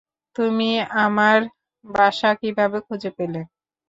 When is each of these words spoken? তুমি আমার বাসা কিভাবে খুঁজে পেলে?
তুমি 0.35 0.69
আমার 1.03 1.37
বাসা 1.85 2.29
কিভাবে 2.41 2.77
খুঁজে 2.87 3.11
পেলে? 3.17 3.41